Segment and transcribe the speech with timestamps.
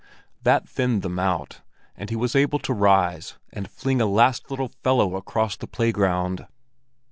[0.41, 1.61] That thinned them out,
[1.95, 6.47] and he was able to rise and fling a last little fellow across the playground.